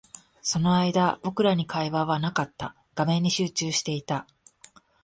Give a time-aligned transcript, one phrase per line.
[0.41, 2.73] その間、僕らに会話はなかった。
[2.95, 4.25] 画面に集中していた。